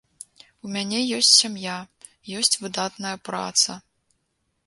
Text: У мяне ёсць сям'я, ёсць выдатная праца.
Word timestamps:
У 0.67 0.69
мяне 0.75 0.99
ёсць 1.17 1.33
сям'я, 1.41 1.75
ёсць 2.41 2.59
выдатная 2.63 3.13
праца. 3.29 3.71